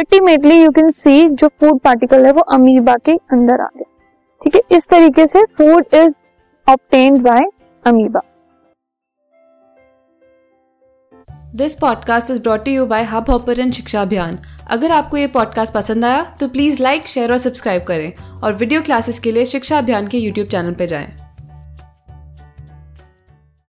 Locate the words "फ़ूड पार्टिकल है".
1.60-2.32